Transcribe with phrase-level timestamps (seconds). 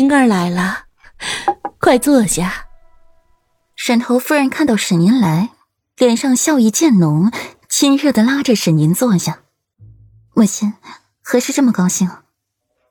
[0.00, 0.84] 灵儿来了，
[1.78, 2.68] 快坐下。
[3.76, 5.50] 沈头夫人看到沈宁来，
[5.98, 7.30] 脸上笑意渐浓，
[7.68, 9.40] 亲热的拉着沈宁坐下。
[10.32, 10.72] 母亲
[11.20, 12.10] 何事这么高兴？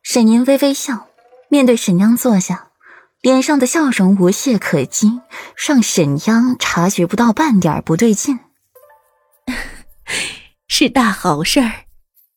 [0.03, 1.07] 沈宁微微笑，
[1.47, 2.67] 面对沈央坐下，
[3.21, 5.19] 脸上的笑容无懈可击，
[5.55, 8.39] 让沈央察觉不到半点不对劲。
[10.69, 11.85] 是大好事儿，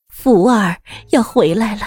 [0.08, 0.78] 福儿
[1.10, 1.82] 要回来了。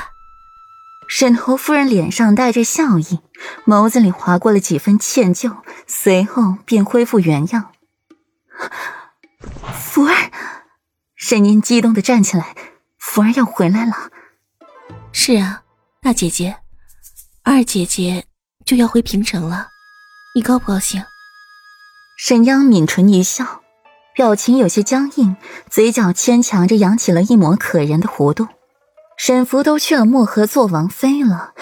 [1.07, 3.19] 沈侯夫人脸上带着笑意，
[3.65, 5.57] 眸子里划过了几分歉疚，
[5.87, 7.71] 随后便恢复原样。
[9.73, 10.31] 福儿，
[11.15, 12.55] 沈宁激动的站起来，
[12.97, 14.09] 福儿要回来了。
[15.11, 15.63] 是啊，
[16.01, 16.57] 大姐姐，
[17.43, 18.25] 二姐姐
[18.65, 19.69] 就要回平城了，
[20.35, 21.03] 你高不高兴？
[22.17, 23.61] 沈央抿唇一笑，
[24.13, 25.37] 表情有些僵硬，
[25.69, 28.47] 嘴角牵强着扬起了一抹可人的弧度。
[29.17, 31.53] 沈福都去了漠河做王妃了，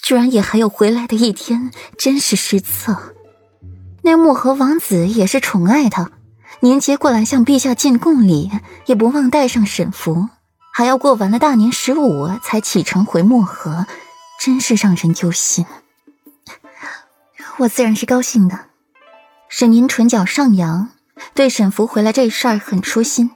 [0.00, 3.14] 居然也还有回来的一天，真是失策。
[4.02, 6.10] 那漠河王子也是宠爱他，
[6.60, 8.50] 年节过来向陛下进贡礼，
[8.86, 10.28] 也不忘带上沈福，
[10.72, 13.86] 还要过完了大年十五才启程回漠河，
[14.40, 15.64] 真是让人忧心。
[17.58, 18.58] 我自然是高兴的。
[19.48, 20.88] 沈宁唇角上扬，
[21.34, 23.30] 对沈福回来这事儿很舒心。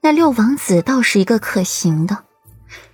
[0.00, 2.24] 那六王子倒是一个可行的。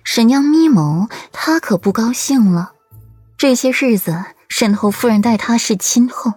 [0.03, 2.73] 沈娘眯眸，她可不高兴了。
[3.37, 6.33] 这些日子，沈侯夫人待她是亲厚，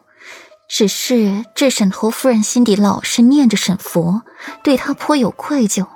[0.68, 4.22] 只是这沈侯夫人心底老是念着沈福，
[4.62, 5.86] 对她颇有愧疚，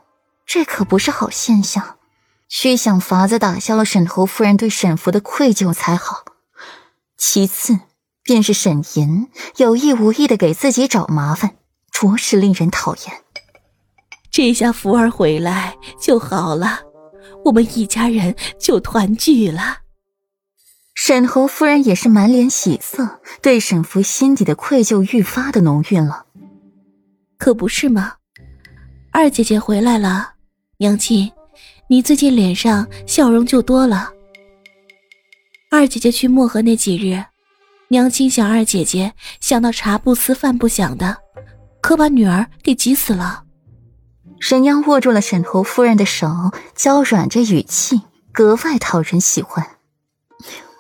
[0.47, 1.97] 这可不是好现象。
[2.49, 6.25] 需想法子打消了沈侯夫人对沈福的愧疚才好。
[7.19, 7.79] 其次，
[8.23, 11.57] 便是沈银有意无意的给自己找麻烦，
[11.91, 13.23] 着实令人讨厌。
[14.31, 16.81] 这下福儿回来就好了。
[17.47, 19.79] 我们一家人就团聚了。
[20.95, 26.27] 沈侯夫人也是满脸喜色，对沈福心底的愧疚愈发的浓郁了。
[27.39, 28.15] 可不是吗？
[29.13, 30.33] 二姐姐回来了，
[30.79, 31.31] 娘亲，
[31.89, 34.11] 你最近脸上笑容就多了。
[35.71, 37.23] 二姐姐去漠河那几日，
[37.89, 41.17] 娘亲想二姐姐想到茶不思饭不想的，
[41.81, 43.45] 可把女儿给急死了。
[44.41, 48.03] 沈央握住了沈侯夫人的手，娇软着语气，
[48.33, 49.67] 格外讨人喜欢。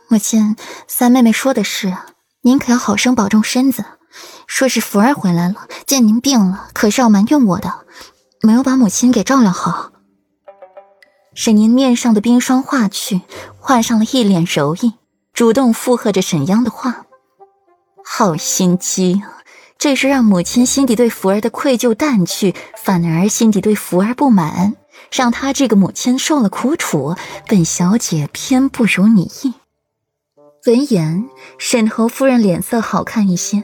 [0.09, 0.57] 母亲，
[0.87, 1.97] 三妹妹说的是，
[2.43, 3.85] 您可要好生保重身子。
[4.47, 7.87] 说是福儿回来了，见您病了，可是要埋怨我的，
[8.43, 9.91] 没有把母亲给照料好。
[11.35, 13.23] 沈宁面上的冰霜化去，
[13.59, 14.95] 换上了一脸柔意，
[15.33, 17.07] 主动附和着沈央的话。
[18.05, 19.36] 好心机啊！
[19.87, 24.75] 这是让母亲心底对福儿的愧疚淡去，反而心底对福儿不满，
[25.13, 27.15] 让她这个母亲受了苦楚。
[27.47, 29.55] 本小姐偏不如你意。
[30.67, 33.63] 闻言，沈侯夫人脸色好看一些，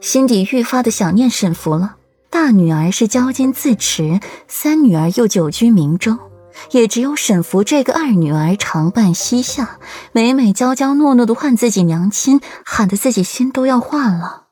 [0.00, 1.94] 心底愈发的想念沈福了。
[2.30, 6.18] 大女儿是骄矜自持，三女儿又久居明州，
[6.72, 9.78] 也只有沈福这个二女儿常伴膝下，
[10.10, 14.48] 每每娇娇诺诺的唤自己娘亲，喊得自己心都要化了。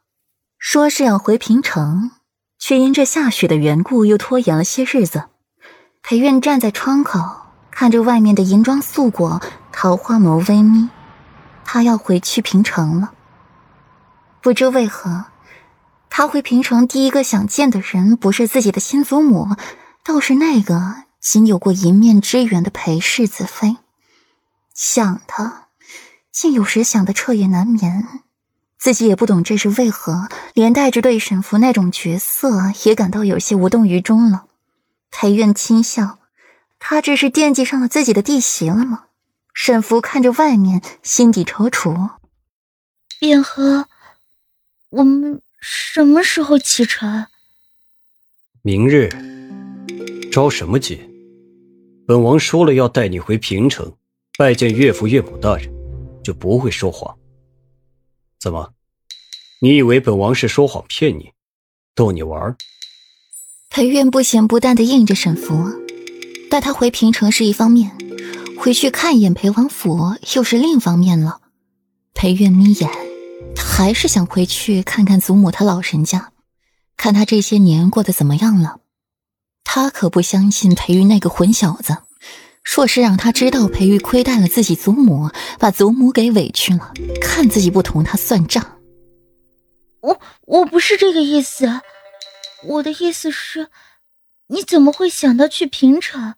[0.59, 2.11] 说是要回平城，
[2.59, 5.25] 却因这下雪的缘故，又拖延了些日子。
[6.03, 7.21] 裴苑站在窗口，
[7.71, 9.41] 看着外面的银装素裹，
[9.73, 10.91] 桃花眸微眯。
[11.65, 13.13] 他要回去平城了。
[14.41, 15.27] 不知为何，
[16.11, 19.55] 他回平城第一个想见的人，不是自己的亲祖母，
[20.05, 23.77] 倒是那个仅有过一面之缘的裴世子妃。
[24.75, 25.69] 想他，
[26.33, 28.09] 竟有时想得彻夜难眠。
[28.79, 34.47] 自己也不懂这是为何，连带着对沈福那种角色也感到有些无动于衷了。
[35.11, 36.19] 裴苑轻笑，
[36.79, 39.07] 他这是惦记上了自己的弟媳了吗？
[39.53, 42.11] 沈福看着外面，心底踌躇。
[43.21, 43.89] 卞和，
[44.91, 47.27] 我们什么时候启程？
[48.63, 49.09] 明日。
[50.31, 51.01] 着什么急？
[52.07, 53.93] 本王说了要带你回平城，
[54.39, 55.69] 拜见岳父岳母大人，
[56.23, 57.19] 就不会说谎。
[58.41, 58.73] 怎么？
[59.61, 61.33] 你以为本王是说谎骗你，
[61.95, 62.57] 逗你玩？
[63.69, 65.65] 裴苑不咸不淡的应着沈福，
[66.49, 67.97] 带他回平城是一方面，
[68.59, 71.41] 回去看一眼裴王府又是另一方面了。
[72.15, 72.89] 裴苑眯眼，
[73.55, 76.33] 他还是想回去看看祖母他老人家，
[76.97, 78.79] 看他这些年过得怎么样了。
[79.65, 81.99] 他可不相信裴玉那个混小子。
[82.77, 88.79] 若是让他知道裴玉亏待了自己祖母，把祖母给委屈了，看自己不同他算账。
[90.01, 91.81] 我我不是这个意思，
[92.65, 93.69] 我的意思是，
[94.49, 96.35] 你怎么会想到去平城，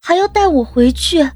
[0.00, 1.30] 还要带我回去？